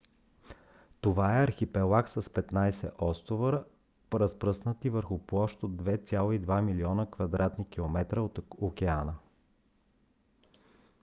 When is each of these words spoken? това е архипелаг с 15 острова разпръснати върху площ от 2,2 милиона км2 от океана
това 1.01 1.39
е 1.39 1.43
архипелаг 1.43 2.09
с 2.09 2.21
15 2.23 2.91
острова 2.99 3.63
разпръснати 4.13 4.89
върху 4.89 5.17
площ 5.19 5.63
от 5.63 5.71
2,2 5.75 6.61
милиона 6.61 7.05
км2 7.05 8.17
от 8.19 8.39
океана 8.57 9.15